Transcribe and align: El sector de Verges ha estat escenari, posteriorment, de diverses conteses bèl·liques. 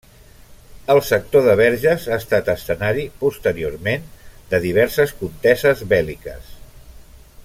El 0.93 1.01
sector 1.09 1.43
de 1.47 1.51
Verges 1.59 2.07
ha 2.13 2.17
estat 2.21 2.49
escenari, 2.55 3.05
posteriorment, 3.25 4.09
de 4.55 4.63
diverses 4.67 5.15
conteses 5.23 5.85
bèl·liques. 5.93 6.53